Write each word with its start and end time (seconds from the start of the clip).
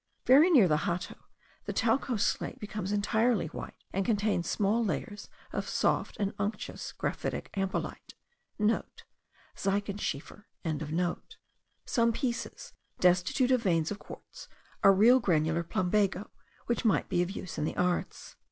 Very 0.25 0.49
near 0.49 0.67
the 0.67 0.77
Hato 0.77 1.13
the 1.65 1.73
talcose 1.73 2.25
slate 2.25 2.57
becomes 2.59 2.91
entirely 2.91 3.45
white, 3.49 3.83
and 3.93 4.03
contains 4.03 4.49
small 4.49 4.83
layers 4.83 5.29
of 5.53 5.69
soft 5.69 6.17
and 6.19 6.33
unctuous 6.39 6.91
graphic 6.91 7.51
ampelite.* 7.53 8.15
(* 8.35 9.55
Zeichenschiefer.) 9.55 10.45
Some 11.85 12.13
pieces, 12.13 12.73
destitute 12.99 13.51
of 13.51 13.61
veins 13.61 13.91
of 13.91 13.99
quartz, 13.99 14.47
are 14.83 14.91
real 14.91 15.19
granular 15.19 15.61
plumbago, 15.61 16.31
which 16.65 16.83
might 16.83 17.07
be 17.07 17.21
of 17.21 17.29
use 17.29 17.59
in 17.59 17.65
the 17.65 17.77
arts. 17.77 18.35